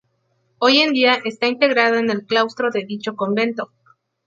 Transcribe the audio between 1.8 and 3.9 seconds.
en el claustro de dicho convento.